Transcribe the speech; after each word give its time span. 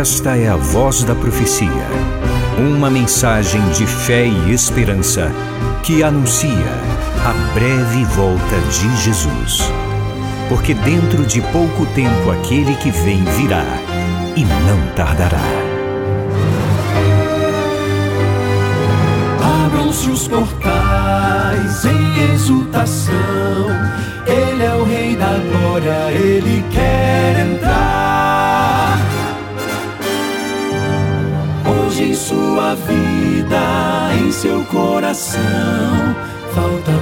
Esta 0.00 0.34
é 0.34 0.48
a 0.48 0.56
voz 0.56 1.04
da 1.04 1.14
profecia. 1.14 1.86
Uma 2.58 2.88
mensagem 2.88 3.60
de 3.72 3.86
fé 3.86 4.24
e 4.24 4.50
esperança 4.50 5.30
que 5.82 6.02
anuncia 6.02 6.72
a 7.22 7.52
breve 7.52 8.06
volta 8.06 8.58
de 8.70 8.96
Jesus. 8.96 9.60
Porque 10.48 10.72
dentro 10.72 11.26
de 11.26 11.42
pouco 11.42 11.84
tempo 11.94 12.30
aquele 12.30 12.76
que 12.76 12.90
vem 12.90 13.22
virá 13.36 13.62
e 14.34 14.42
não 14.42 14.94
tardará. 14.96 15.36
Abram-se 19.66 20.08
os 20.08 20.26
portais 20.26 21.84
em 21.84 22.32
exultação. 22.32 23.12
Coração, 35.20 36.16
falta 36.54 36.99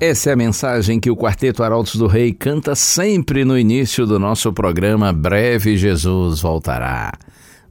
Essa 0.00 0.30
é 0.30 0.32
a 0.32 0.36
mensagem 0.36 1.00
que 1.00 1.10
o 1.10 1.16
Quarteto 1.16 1.60
Arautos 1.60 1.96
do 1.96 2.06
Rei 2.06 2.32
canta 2.32 2.76
sempre 2.76 3.44
no 3.44 3.58
início 3.58 4.06
do 4.06 4.16
nosso 4.16 4.52
programa 4.52 5.12
Breve 5.12 5.76
Jesus 5.76 6.40
Voltará. 6.40 7.12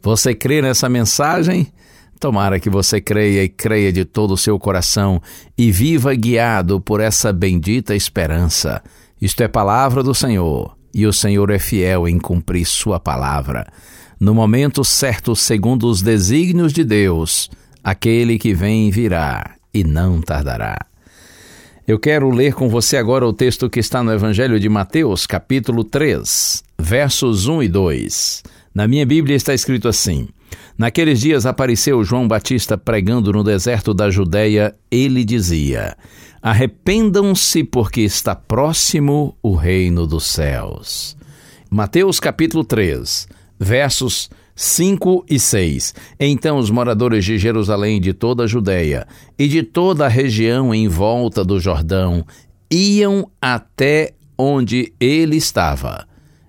Você 0.01 0.35
crê 0.35 0.61
nessa 0.61 0.89
mensagem? 0.89 1.71
Tomara 2.19 2.59
que 2.59 2.69
você 2.69 2.99
creia 2.99 3.45
e 3.45 3.49
creia 3.49 3.93
de 3.93 4.03
todo 4.03 4.33
o 4.33 4.37
seu 4.37 4.59
coração 4.59 5.21
e 5.57 5.71
viva 5.71 6.13
guiado 6.15 6.81
por 6.81 6.99
essa 6.99 7.31
bendita 7.31 7.95
esperança. 7.95 8.83
Isto 9.21 9.43
é 9.43 9.47
palavra 9.47 10.03
do 10.03 10.13
Senhor 10.13 10.75
e 10.93 11.07
o 11.07 11.13
Senhor 11.13 11.49
é 11.49 11.59
fiel 11.59 12.09
em 12.09 12.19
cumprir 12.19 12.65
Sua 12.65 12.99
palavra. 12.99 13.65
No 14.19 14.35
momento 14.35 14.83
certo, 14.83 15.33
segundo 15.33 15.87
os 15.87 16.01
desígnios 16.01 16.73
de 16.73 16.83
Deus, 16.83 17.49
aquele 17.81 18.37
que 18.37 18.53
vem 18.53 18.91
virá 18.91 19.55
e 19.73 19.81
não 19.81 20.19
tardará. 20.21 20.77
Eu 21.87 21.97
quero 21.97 22.29
ler 22.29 22.53
com 22.53 22.67
você 22.67 22.97
agora 22.97 23.25
o 23.25 23.31
texto 23.31 23.69
que 23.69 23.79
está 23.79 24.03
no 24.03 24.11
Evangelho 24.11 24.59
de 24.59 24.67
Mateus, 24.67 25.25
capítulo 25.25 25.85
3, 25.85 26.61
versos 26.77 27.47
1 27.47 27.63
e 27.63 27.67
2. 27.69 28.43
Na 28.75 28.85
minha 28.89 29.05
Bíblia 29.05 29.37
está 29.37 29.53
escrito 29.53 29.87
assim: 29.87 30.27
Naqueles 30.77 31.21
dias 31.21 31.45
apareceu 31.45 32.03
João 32.03 32.27
Batista 32.27 32.77
pregando 32.77 33.31
no 33.31 33.41
deserto 33.41 33.93
da 33.93 34.09
Judéia. 34.09 34.75
Ele 34.91 35.23
dizia: 35.23 35.95
Arrependam-se, 36.41 37.63
porque 37.63 38.01
está 38.01 38.35
próximo 38.35 39.37
o 39.41 39.55
reino 39.55 40.05
dos 40.05 40.25
céus. 40.25 41.15
Mateus 41.69 42.19
capítulo 42.19 42.65
3, 42.65 43.29
versos 43.57 44.29
5 44.59 45.23
e 45.29 45.39
6. 45.39 45.93
Então 46.19 46.57
os 46.57 46.71
moradores 46.71 47.23
de 47.23 47.37
Jerusalém, 47.37 48.01
de 48.01 48.11
toda 48.11 48.43
a 48.43 48.47
Judéia 48.47 49.07
e 49.37 49.47
de 49.47 49.61
toda 49.61 50.07
a 50.07 50.09
região 50.09 50.73
em 50.73 50.87
volta 50.87 51.45
do 51.45 51.59
Jordão 51.59 52.25
iam 52.71 53.29
até 53.39 54.13
onde 54.35 54.91
ele 54.99 55.37
estava 55.37 56.07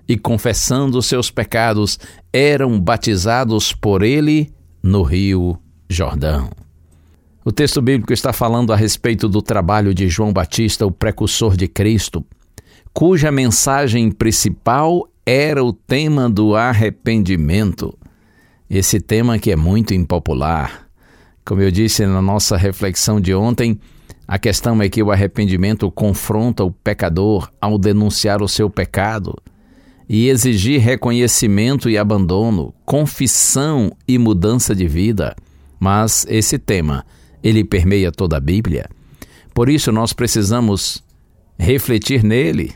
e, 0.09 0.17
confessando 0.17 1.03
seus 1.03 1.31
pecados, 1.31 1.99
eram 2.33 2.81
batizados 2.81 3.75
por 3.75 4.03
ele 4.03 4.51
no 4.83 5.03
rio 5.03 5.59
Jordão. 5.89 6.49
O 7.45 7.53
texto 7.53 7.83
bíblico 7.83 8.13
está 8.13 8.33
falando 8.33 8.73
a 8.73 8.77
respeito 8.77 9.29
do 9.29 9.43
trabalho 9.43 9.93
de 9.93 10.09
João 10.09 10.33
Batista, 10.33 10.87
o 10.87 10.91
precursor 10.91 11.57
de 11.57 11.69
Cristo, 11.69 12.25
cuja 12.93 13.31
mensagem 13.31 14.11
principal 14.11 15.07
era 15.31 15.63
o 15.63 15.75
tema 15.75 16.31
do 16.31 16.57
arrependimento. 16.57 17.95
Esse 18.71 18.99
tema 18.99 19.39
que 19.39 19.51
é 19.51 19.57
muito 19.57 19.93
impopular. 19.93 20.89
Como 21.45 21.61
eu 21.61 21.71
disse 21.71 22.07
na 22.07 22.23
nossa 22.23 22.57
reflexão 22.57 23.21
de 23.21 23.35
ontem, 23.35 23.79
a 24.27 24.39
questão 24.39 24.81
é 24.81 24.89
que 24.89 25.03
o 25.03 25.13
arrependimento 25.13 25.91
confronta 25.91 26.65
o 26.65 26.71
pecador 26.71 27.51
ao 27.61 27.77
denunciar 27.77 28.43
o 28.43 28.49
seu 28.49 28.71
pecado 28.71 29.37
e 30.09 30.31
exigir 30.31 30.81
reconhecimento 30.81 31.91
e 31.91 31.99
abandono, 31.99 32.73
confissão 32.87 33.93
e 34.09 34.17
mudança 34.17 34.75
de 34.75 34.89
vida. 34.89 35.37
Mas 35.79 36.27
esse 36.31 36.59
tema, 36.59 37.05
ele 37.43 37.65
permeia 37.65 38.11
toda 38.11 38.39
a 38.39 38.41
Bíblia. 38.41 38.89
Por 39.53 39.69
isso 39.69 39.93
nós 39.93 40.15
precisamos 40.15 41.05
refletir 41.59 42.25
nele. 42.25 42.73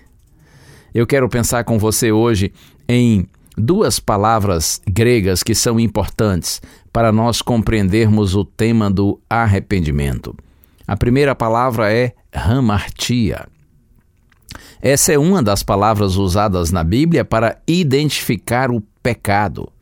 Eu 0.94 1.06
quero 1.06 1.28
pensar 1.28 1.64
com 1.64 1.78
você 1.78 2.12
hoje 2.12 2.52
em 2.88 3.26
duas 3.56 3.98
palavras 3.98 4.80
gregas 4.86 5.42
que 5.42 5.54
são 5.54 5.80
importantes 5.80 6.60
para 6.92 7.10
nós 7.10 7.40
compreendermos 7.40 8.34
o 8.34 8.44
tema 8.44 8.90
do 8.90 9.18
arrependimento. 9.28 10.36
A 10.86 10.96
primeira 10.96 11.34
palavra 11.34 11.92
é 11.92 12.12
hamartia. 12.32 13.46
Essa 14.80 15.12
é 15.12 15.18
uma 15.18 15.42
das 15.42 15.62
palavras 15.62 16.16
usadas 16.16 16.70
na 16.70 16.84
Bíblia 16.84 17.24
para 17.24 17.58
identificar 17.66 18.70
o 18.70 18.82
pecado. 19.02 19.72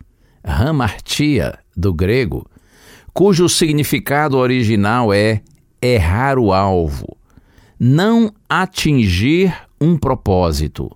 Hamartia, 0.44 1.59
do 1.77 1.92
grego, 1.92 2.47
cujo 3.12 3.48
significado 3.48 4.37
original 4.37 5.12
é 5.12 5.42
errar 5.82 6.38
o 6.38 6.53
alvo, 6.53 7.16
não 7.78 8.32
atingir 8.48 9.54
um 9.81 9.97
propósito, 9.97 10.91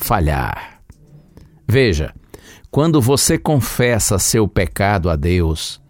falhar. 0.00 0.80
Veja, 1.68 2.14
quando 2.70 3.00
você 3.00 3.38
confessa 3.38 4.18
seu 4.18 4.48
pecado 4.48 5.10
a 5.10 5.16
Deus, 5.16 5.80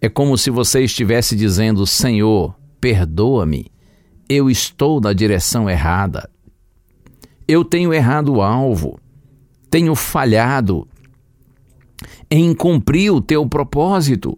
é 0.00 0.08
como 0.08 0.36
se 0.36 0.50
você 0.50 0.82
estivesse 0.82 1.36
dizendo: 1.36 1.86
Senhor, 1.86 2.54
perdoa-me, 2.80 3.66
eu 4.28 4.50
estou 4.50 5.00
na 5.00 5.12
direção 5.12 5.70
errada. 5.70 6.28
Eu 7.46 7.64
tenho 7.64 7.94
errado 7.94 8.34
o 8.34 8.42
alvo, 8.42 8.98
tenho 9.70 9.94
falhado 9.94 10.86
em 12.30 12.54
cumprir 12.54 13.10
o 13.12 13.20
teu 13.20 13.46
propósito. 13.46 14.36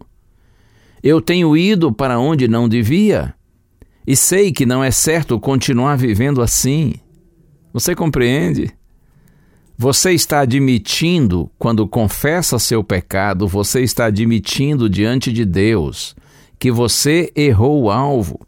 Eu 1.01 1.21
tenho 1.21 1.55
ido 1.57 1.91
para 1.91 2.19
onde 2.19 2.47
não 2.47 2.69
devia 2.69 3.33
e 4.05 4.15
sei 4.15 4.51
que 4.51 4.65
não 4.65 4.83
é 4.83 4.91
certo 4.91 5.39
continuar 5.39 5.97
vivendo 5.97 6.41
assim. 6.41 6.93
Você 7.73 7.95
compreende? 7.95 8.71
Você 9.83 10.13
está 10.13 10.39
admitindo, 10.39 11.51
quando 11.59 11.85
confessa 11.85 12.57
seu 12.57 12.81
pecado, 12.81 13.45
você 13.45 13.81
está 13.81 14.05
admitindo 14.05 14.89
diante 14.89 15.29
de 15.29 15.43
Deus 15.43 16.15
que 16.57 16.71
você 16.71 17.33
errou 17.35 17.83
o 17.83 17.91
alvo, 17.91 18.39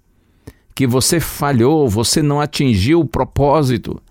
que 0.74 0.88
você 0.88 1.20
falhou, 1.20 1.90
você 1.90 2.22
não 2.22 2.40
atingiu 2.40 3.02
o 3.02 3.06
propósito. 3.06 4.02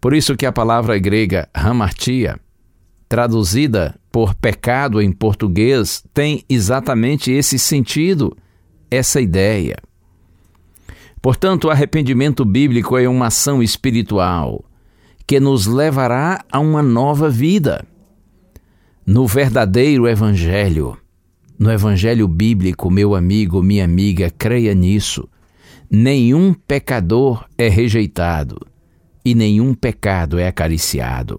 Por 0.00 0.12
isso 0.12 0.36
que 0.36 0.44
a 0.44 0.50
palavra 0.50 0.98
grega 0.98 1.48
hamartia, 1.54 2.40
traduzida 3.08 3.94
por 4.10 4.34
pecado 4.34 5.00
em 5.00 5.12
português, 5.12 6.02
tem 6.12 6.42
exatamente 6.48 7.30
esse 7.30 7.56
sentido, 7.56 8.36
essa 8.90 9.20
ideia. 9.20 9.76
Portanto, 11.22 11.66
o 11.66 11.70
arrependimento 11.70 12.44
bíblico 12.44 12.98
é 12.98 13.08
uma 13.08 13.28
ação 13.28 13.62
espiritual 13.62 14.64
que 15.28 15.38
nos 15.38 15.66
levará 15.66 16.42
a 16.50 16.58
uma 16.58 16.82
nova 16.82 17.28
vida. 17.28 17.84
No 19.06 19.26
verdadeiro 19.26 20.08
Evangelho, 20.08 20.96
no 21.58 21.70
Evangelho 21.70 22.26
bíblico, 22.26 22.90
meu 22.90 23.14
amigo, 23.14 23.62
minha 23.62 23.84
amiga, 23.84 24.30
creia 24.30 24.72
nisso. 24.72 25.28
Nenhum 25.90 26.54
pecador 26.54 27.44
é 27.58 27.68
rejeitado 27.68 28.58
e 29.22 29.34
nenhum 29.34 29.74
pecado 29.74 30.38
é 30.38 30.48
acariciado. 30.48 31.38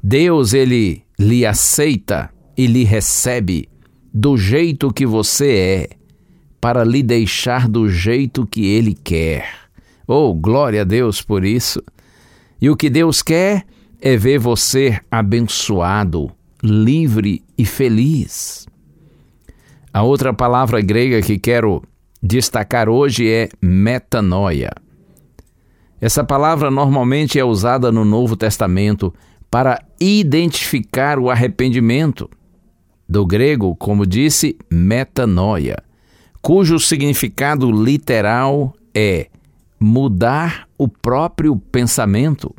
Deus, 0.00 0.52
ele 0.52 1.02
lhe 1.18 1.44
aceita 1.44 2.30
e 2.56 2.68
lhe 2.68 2.84
recebe 2.84 3.68
do 4.12 4.36
jeito 4.36 4.92
que 4.92 5.04
você 5.04 5.56
é, 5.56 5.88
para 6.60 6.84
lhe 6.84 7.02
deixar 7.02 7.68
do 7.68 7.88
jeito 7.88 8.46
que 8.46 8.64
ele 8.64 8.94
quer. 8.94 9.48
Oh, 10.06 10.32
glória 10.32 10.82
a 10.82 10.84
Deus 10.84 11.20
por 11.20 11.44
isso! 11.44 11.82
E 12.60 12.70
o 12.70 12.76
que 12.76 12.88
Deus 12.88 13.22
quer 13.22 13.64
é 14.00 14.16
ver 14.16 14.38
você 14.38 15.00
abençoado, 15.10 16.30
livre 16.62 17.42
e 17.56 17.64
feliz. 17.64 18.66
A 19.92 20.02
outra 20.02 20.32
palavra 20.32 20.80
grega 20.80 21.22
que 21.22 21.38
quero 21.38 21.82
destacar 22.22 22.88
hoje 22.88 23.28
é 23.30 23.48
metanoia. 23.62 24.70
Essa 26.00 26.24
palavra 26.24 26.70
normalmente 26.70 27.38
é 27.38 27.44
usada 27.44 27.92
no 27.92 28.04
Novo 28.04 28.36
Testamento 28.36 29.14
para 29.50 29.80
identificar 30.00 31.18
o 31.18 31.30
arrependimento. 31.30 32.28
Do 33.08 33.24
grego, 33.24 33.76
como 33.76 34.04
disse, 34.04 34.56
metanoia, 34.70 35.76
cujo 36.42 36.78
significado 36.78 37.70
literal 37.70 38.74
é 38.94 39.28
mudar 39.78 40.68
o 40.78 40.88
próprio 40.88 41.56
pensamento. 41.56 42.54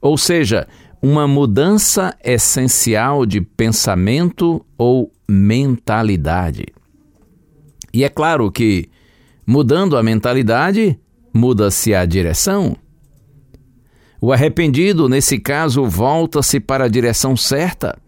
Ou 0.00 0.16
seja, 0.18 0.66
uma 1.00 1.26
mudança 1.26 2.16
essencial 2.22 3.26
de 3.26 3.40
pensamento 3.40 4.64
ou 4.78 5.12
mentalidade. 5.28 6.66
E 7.92 8.04
é 8.04 8.08
claro 8.08 8.50
que, 8.50 8.88
mudando 9.46 9.96
a 9.96 10.02
mentalidade, 10.02 10.98
muda-se 11.34 11.94
a 11.94 12.04
direção. 12.04 12.76
O 14.20 14.32
arrependido, 14.32 15.08
nesse 15.08 15.38
caso, 15.38 15.84
volta-se 15.84 16.60
para 16.60 16.84
a 16.84 16.88
direção 16.88 17.36
certa, 17.36 17.98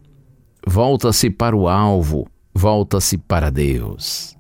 volta-se 0.64 1.28
para 1.28 1.56
o 1.56 1.68
alvo, 1.68 2.28
volta-se 2.54 3.18
para 3.18 3.50
Deus. 3.50 4.36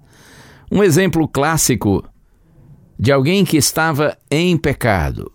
Um 0.70 0.82
exemplo 0.82 1.26
clássico 1.26 2.04
de 2.98 3.12
alguém 3.12 3.44
que 3.44 3.56
estava 3.56 4.16
em 4.30 4.56
pecado, 4.56 5.30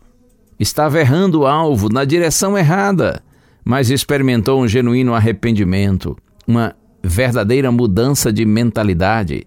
estava 0.59 1.00
errando 1.00 1.41
o 1.41 1.47
alvo 1.47 1.89
na 1.89 2.06
direção 2.06 2.57
errada, 2.57 3.23
mas 3.63 3.89
experimentou 3.89 4.61
um 4.61 4.67
genuíno 4.67 5.13
arrependimento, 5.13 6.17
uma 6.47 6.75
verdadeira 7.03 7.71
mudança 7.71 8.31
de 8.31 8.45
mentalidade. 8.45 9.45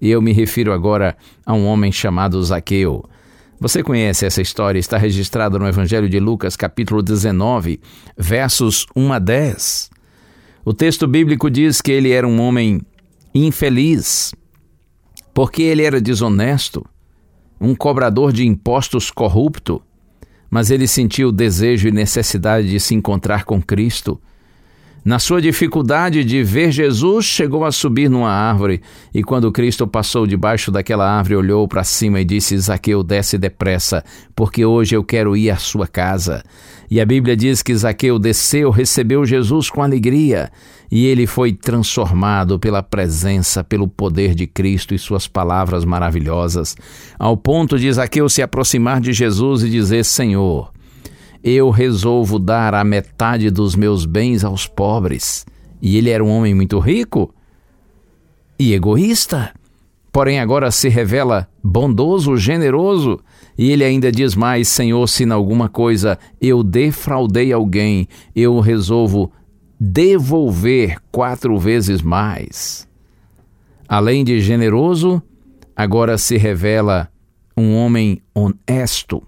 E 0.00 0.10
eu 0.10 0.22
me 0.22 0.32
refiro 0.32 0.72
agora 0.72 1.16
a 1.44 1.52
um 1.52 1.66
homem 1.66 1.92
chamado 1.92 2.42
Zaqueu. 2.42 3.04
Você 3.60 3.82
conhece 3.82 4.24
essa 4.24 4.40
história, 4.40 4.78
está 4.78 4.96
registrada 4.96 5.58
no 5.58 5.68
Evangelho 5.68 6.08
de 6.08 6.18
Lucas, 6.18 6.56
capítulo 6.56 7.02
19, 7.02 7.78
versos 8.16 8.86
1 8.96 9.12
a 9.12 9.18
10. 9.18 9.90
O 10.64 10.72
texto 10.72 11.06
bíblico 11.06 11.50
diz 11.50 11.82
que 11.82 11.92
ele 11.92 12.10
era 12.10 12.26
um 12.26 12.40
homem 12.40 12.80
infeliz, 13.34 14.32
porque 15.34 15.62
ele 15.62 15.82
era 15.82 16.00
desonesto, 16.00 16.84
um 17.60 17.74
cobrador 17.74 18.32
de 18.32 18.46
impostos 18.46 19.10
corrupto, 19.10 19.82
mas 20.48 20.70
ele 20.70 20.88
sentiu 20.88 21.28
o 21.28 21.32
desejo 21.32 21.88
e 21.88 21.92
necessidade 21.92 22.68
de 22.68 22.80
se 22.80 22.94
encontrar 22.94 23.44
com 23.44 23.60
Cristo 23.60 24.20
na 25.04 25.18
sua 25.18 25.40
dificuldade 25.40 26.22
de 26.24 26.42
ver 26.42 26.70
Jesus, 26.70 27.24
chegou 27.24 27.64
a 27.64 27.72
subir 27.72 28.10
numa 28.10 28.30
árvore 28.30 28.82
e, 29.14 29.22
quando 29.22 29.50
Cristo 29.50 29.86
passou 29.86 30.26
debaixo 30.26 30.70
daquela 30.70 31.10
árvore, 31.10 31.36
olhou 31.36 31.66
para 31.66 31.84
cima 31.84 32.20
e 32.20 32.24
disse: 32.24 32.58
Zaqueu, 32.58 33.02
desce 33.02 33.38
depressa, 33.38 34.04
porque 34.36 34.64
hoje 34.64 34.94
eu 34.94 35.02
quero 35.02 35.36
ir 35.36 35.50
à 35.50 35.56
sua 35.56 35.86
casa. 35.86 36.42
E 36.90 37.00
a 37.00 37.06
Bíblia 37.06 37.36
diz 37.36 37.62
que 37.62 37.74
Zaqueu 37.74 38.18
desceu, 38.18 38.70
recebeu 38.70 39.24
Jesus 39.24 39.70
com 39.70 39.82
alegria 39.82 40.50
e 40.90 41.06
ele 41.06 41.26
foi 41.26 41.52
transformado 41.52 42.58
pela 42.58 42.82
presença, 42.82 43.62
pelo 43.62 43.86
poder 43.86 44.34
de 44.34 44.46
Cristo 44.46 44.92
e 44.92 44.98
suas 44.98 45.28
palavras 45.28 45.84
maravilhosas, 45.84 46.76
ao 47.18 47.36
ponto 47.36 47.78
de 47.78 47.90
Zaqueu 47.92 48.28
se 48.28 48.42
aproximar 48.42 49.00
de 49.00 49.12
Jesus 49.12 49.62
e 49.62 49.70
dizer: 49.70 50.04
Senhor, 50.04 50.72
eu 51.42 51.70
resolvo 51.70 52.38
dar 52.38 52.74
a 52.74 52.84
metade 52.84 53.50
dos 53.50 53.74
meus 53.74 54.04
bens 54.04 54.44
aos 54.44 54.66
pobres. 54.66 55.46
E 55.80 55.96
ele 55.96 56.10
era 56.10 56.24
um 56.24 56.28
homem 56.28 56.54
muito 56.54 56.78
rico 56.78 57.34
e 58.58 58.74
egoísta. 58.74 59.52
Porém, 60.12 60.40
agora 60.40 60.70
se 60.70 60.88
revela 60.88 61.48
bondoso, 61.62 62.36
generoso, 62.36 63.20
e 63.56 63.70
ele 63.70 63.84
ainda 63.84 64.10
diz 64.10 64.34
mais: 64.34 64.68
Senhor, 64.68 65.06
se 65.08 65.24
em 65.24 65.30
alguma 65.30 65.68
coisa 65.68 66.18
eu 66.40 66.62
defraudei 66.62 67.52
alguém, 67.52 68.08
eu 68.34 68.58
resolvo 68.60 69.32
devolver 69.78 70.98
quatro 71.10 71.56
vezes 71.58 72.02
mais. 72.02 72.86
Além 73.88 74.24
de 74.24 74.40
generoso, 74.40 75.22
agora 75.74 76.18
se 76.18 76.36
revela 76.36 77.08
um 77.56 77.74
homem 77.74 78.20
honesto, 78.34 79.22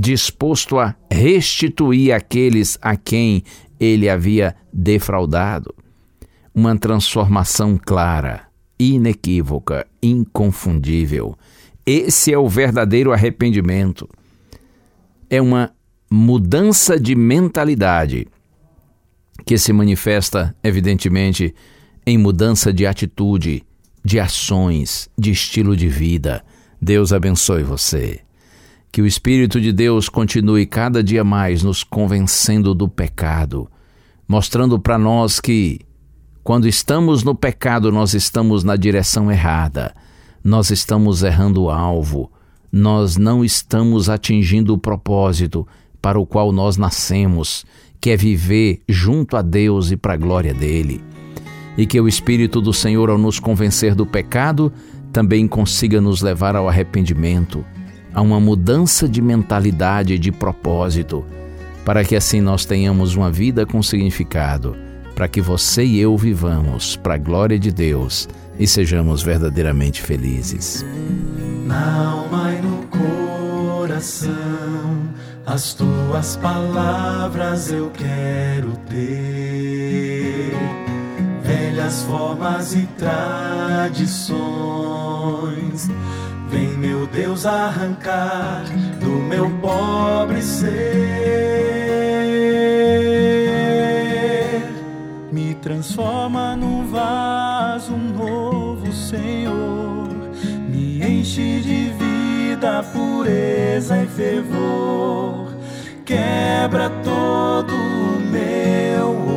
disposto 0.00 0.78
a 0.78 0.94
restituir 1.10 2.14
aqueles 2.14 2.78
a 2.80 2.96
quem 2.96 3.42
ele 3.80 4.08
havia 4.08 4.54
defraudado. 4.72 5.74
Uma 6.54 6.78
transformação 6.78 7.76
clara, 7.76 8.42
inequívoca, 8.78 9.84
inconfundível. 10.00 11.36
Esse 11.84 12.32
é 12.32 12.38
o 12.38 12.48
verdadeiro 12.48 13.12
arrependimento. 13.12 14.08
É 15.28 15.42
uma 15.42 15.72
mudança 16.08 16.98
de 16.98 17.16
mentalidade 17.16 18.28
que 19.44 19.58
se 19.58 19.72
manifesta, 19.72 20.54
evidentemente, 20.62 21.52
em 22.06 22.16
mudança 22.16 22.72
de 22.72 22.86
atitude, 22.86 23.64
de 24.04 24.20
ações, 24.20 25.08
de 25.18 25.32
estilo 25.32 25.76
de 25.76 25.88
vida. 25.88 26.44
Deus 26.80 27.12
abençoe 27.12 27.64
você. 27.64 28.27
Que 28.90 29.02
o 29.02 29.06
Espírito 29.06 29.60
de 29.60 29.72
Deus 29.72 30.08
continue 30.08 30.66
cada 30.66 31.02
dia 31.02 31.22
mais 31.22 31.62
nos 31.62 31.84
convencendo 31.84 32.74
do 32.74 32.88
pecado, 32.88 33.70
mostrando 34.26 34.78
para 34.78 34.98
nós 34.98 35.40
que, 35.40 35.80
quando 36.42 36.66
estamos 36.66 37.22
no 37.22 37.34
pecado, 37.34 37.92
nós 37.92 38.14
estamos 38.14 38.64
na 38.64 38.76
direção 38.76 39.30
errada, 39.30 39.94
nós 40.42 40.70
estamos 40.70 41.22
errando 41.22 41.64
o 41.64 41.70
alvo, 41.70 42.30
nós 42.72 43.16
não 43.16 43.44
estamos 43.44 44.08
atingindo 44.08 44.72
o 44.72 44.78
propósito 44.78 45.66
para 46.00 46.18
o 46.18 46.26
qual 46.26 46.50
nós 46.50 46.76
nascemos, 46.76 47.66
que 48.00 48.10
é 48.10 48.16
viver 48.16 48.80
junto 48.88 49.36
a 49.36 49.42
Deus 49.42 49.90
e 49.90 49.96
para 49.96 50.14
a 50.14 50.16
glória 50.16 50.54
dele. 50.54 51.02
E 51.76 51.86
que 51.86 52.00
o 52.00 52.08
Espírito 52.08 52.60
do 52.60 52.72
Senhor, 52.72 53.10
ao 53.10 53.18
nos 53.18 53.38
convencer 53.38 53.94
do 53.94 54.06
pecado, 54.06 54.72
também 55.12 55.46
consiga 55.46 56.00
nos 56.00 56.22
levar 56.22 56.56
ao 56.56 56.68
arrependimento 56.68 57.64
a 58.18 58.20
uma 58.20 58.40
mudança 58.40 59.08
de 59.08 59.22
mentalidade 59.22 60.14
e 60.14 60.18
de 60.18 60.32
propósito, 60.32 61.24
para 61.84 62.04
que 62.04 62.16
assim 62.16 62.40
nós 62.40 62.64
tenhamos 62.64 63.14
uma 63.14 63.30
vida 63.30 63.64
com 63.64 63.80
significado, 63.80 64.76
para 65.14 65.28
que 65.28 65.40
você 65.40 65.84
e 65.84 66.00
eu 66.00 66.16
vivamos 66.16 66.96
para 66.96 67.14
a 67.14 67.18
glória 67.18 67.56
de 67.56 67.70
Deus 67.70 68.28
e 68.58 68.66
sejamos 68.66 69.22
verdadeiramente 69.22 70.02
felizes. 70.02 70.84
Na 71.64 72.10
alma 72.10 72.54
e 72.54 72.60
no 72.60 72.82
coração, 72.88 74.34
as 75.46 75.74
tuas 75.74 76.34
palavras 76.34 77.70
eu 77.70 77.88
quero 77.90 78.72
ter. 78.90 80.56
Velhas 81.44 82.02
formas 82.02 82.74
e 82.74 82.84
tradições 82.98 84.28
Vem, 86.48 86.68
meu 86.78 87.06
Deus, 87.06 87.44
arrancar 87.44 88.64
do 89.00 89.10
meu 89.10 89.50
pobre 89.60 90.40
ser. 90.42 90.68
Me 95.30 95.54
transforma 95.54 96.56
num 96.56 96.86
vaso 96.86 97.96
novo, 97.96 98.90
Senhor. 98.92 100.08
Me 100.68 101.02
enche 101.02 101.60
de 101.60 101.90
vida, 101.90 102.82
pureza 102.92 104.02
e 104.02 104.06
fervor. 104.06 105.48
Quebra 106.04 106.88
todo 107.04 107.74
o 107.74 108.20
meu 108.30 109.27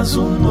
vaso 0.00 0.22
novo 0.22 0.49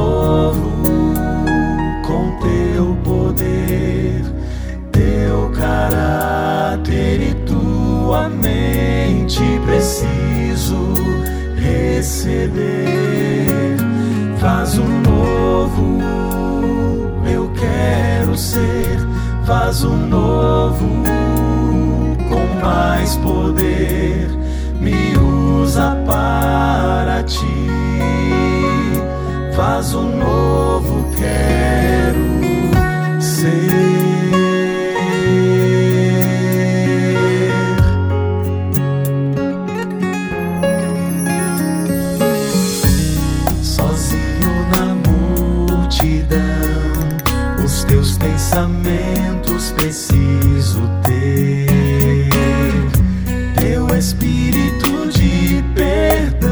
espírito 54.00 55.10
de 55.10 55.62
perdão, 55.75 56.50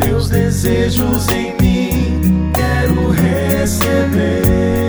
teus 0.00 0.28
desejos 0.28 1.28
em 1.28 1.56
mim 1.62 2.50
quero 2.52 3.10
receber. 3.12 4.87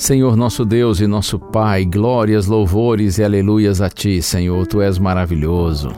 Senhor 0.00 0.34
nosso 0.34 0.64
Deus 0.64 0.98
e 0.98 1.06
nosso 1.06 1.38
Pai, 1.38 1.84
glórias, 1.84 2.46
louvores 2.46 3.18
e 3.18 3.22
aleluias 3.22 3.82
a 3.82 3.90
Ti, 3.90 4.22
Senhor, 4.22 4.66
Tu 4.66 4.80
és 4.80 4.98
maravilhoso. 4.98 5.92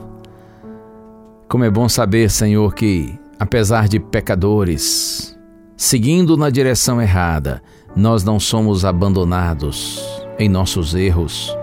Como 1.49 1.62
é 1.62 1.71
bom 1.71 1.88
saber, 1.88 2.28
Senhor, 2.28 2.75
que, 2.75 3.16
apesar 3.38 3.87
de 3.87 4.00
pecadores, 4.00 5.38
seguindo 5.76 6.37
na 6.37 6.50
direção 6.50 7.00
errada, 7.00 7.62
nós 7.94 8.25
não 8.25 8.40
somos 8.40 8.85
abandonados 8.85 10.02
em 10.37 10.49
nossos 10.49 10.97
erros, 10.97 11.56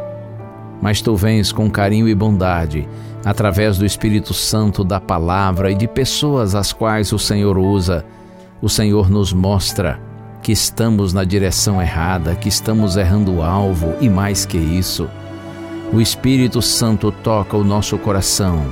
mas 0.81 1.01
Tu 1.01 1.13
vens 1.17 1.51
com 1.51 1.69
carinho 1.69 2.08
e 2.08 2.15
bondade, 2.15 2.88
através 3.25 3.77
do 3.77 3.86
Espírito 3.86 4.34
Santo, 4.34 4.86
da 4.86 5.01
palavra 5.01 5.72
e 5.72 5.75
de 5.75 5.89
pessoas 5.89 6.55
as 6.55 6.72
quais 6.72 7.12
o 7.12 7.19
Senhor 7.19 7.58
usa, 7.58 8.05
o 8.62 8.69
Senhor 8.69 9.10
nos 9.10 9.34
mostra 9.34 10.08
que 10.41 10.51
estamos 10.51 11.13
na 11.13 11.24
direção 11.24 11.81
errada, 11.81 12.36
que 12.36 12.48
estamos 12.48 12.96
errando 12.96 13.36
o 13.36 13.43
alvo 13.43 13.93
e 14.00 14.10
mais 14.10 14.46
que 14.46 14.58
isso, 14.58 15.10
o 15.91 16.00
Espírito 16.00 16.62
Santo 16.62 17.12
toca 17.12 17.58
o 17.58 17.63
nosso 17.63 17.98
coração 17.98 18.65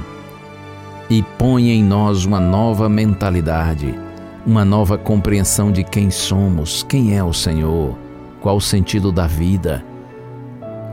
e 1.09 1.21
põe 1.21 1.69
em 1.69 1.83
nós 1.83 2.25
uma 2.25 2.39
nova 2.39 2.87
mentalidade, 2.87 3.97
uma 4.45 4.63
nova 4.63 4.97
compreensão 4.97 5.71
de 5.71 5.83
quem 5.83 6.09
somos, 6.09 6.83
quem 6.83 7.17
é 7.17 7.23
o 7.23 7.33
Senhor, 7.33 7.97
qual 8.39 8.57
o 8.57 8.61
sentido 8.61 9.11
da 9.11 9.25
vida. 9.25 9.83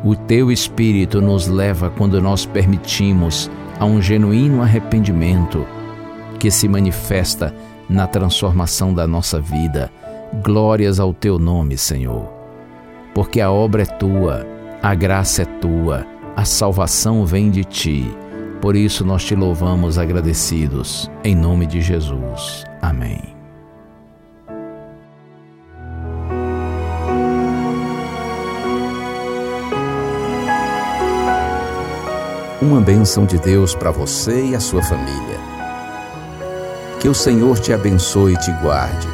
O 0.04 0.14
teu 0.14 0.50
Espírito 0.50 1.21
nos 1.21 1.47
leva 1.47 1.90
quando 1.90 2.21
nós 2.21 2.45
permitimos 2.45 3.50
a 3.78 3.85
um 3.85 4.00
genuíno 4.00 4.62
arrependimento 4.62 5.66
que 6.38 6.50
se 6.50 6.69
manifesta 6.69 7.54
na 7.88 8.07
transformação 8.07 8.93
da 8.93 9.07
nossa 9.07 9.40
vida 9.40 9.90
Glórias 10.43 10.99
ao 10.99 11.14
teu 11.14 11.38
nome, 11.38 11.79
Senhor. 11.79 12.29
Porque 13.14 13.41
a 13.41 13.50
obra 13.50 13.83
é 13.83 13.87
tua, 13.87 14.47
a 14.83 14.95
graça 14.95 15.43
é 15.43 15.45
tua, 15.45 16.05
a 16.35 16.45
salvação 16.45 17.25
vem 17.25 17.50
de 17.50 17.64
ti. 17.64 18.05
Por 18.61 18.75
isso 18.75 19.05
nós 19.05 19.25
te 19.25 19.35
louvamos 19.35 19.99
agradecidos, 19.99 21.11
em 21.23 21.35
nome 21.35 21.67
de 21.67 21.81
Jesus. 21.81 22.64
Amém. 22.83 23.23
Uma 32.61 32.81
bênção 32.81 33.26
de 33.26 33.38
Deus 33.38 33.75
para 33.75 33.91
você 33.91 34.47
e 34.47 34.55
a 34.55 34.61
sua 34.61 34.83
família. 34.83 35.38
Que 36.99 37.09
o 37.09 37.14
Senhor 37.14 37.59
te 37.59 37.73
abençoe 37.73 38.33
e 38.33 38.38
te 38.38 38.50
guarde. 38.62 39.13